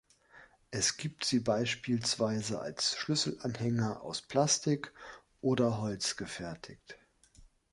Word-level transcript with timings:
Es 0.71 0.97
gibt 0.97 1.25
sie 1.25 1.39
beispielsweise 1.39 2.59
als 2.59 2.95
Schlüsselanhänger 2.95 4.01
aus 4.01 4.23
Plastik 4.23 4.93
oder 5.41 5.79
Holz 5.79 6.17
gefertigt. 6.17 6.97